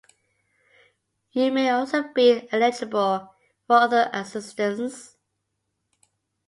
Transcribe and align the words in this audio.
You 1.31 1.51
may 1.51 1.69
also 1.69 2.11
be 2.11 2.51
eligible 2.51 3.35
for 3.67 3.75
other 3.75 4.09
assistance. 4.11 5.15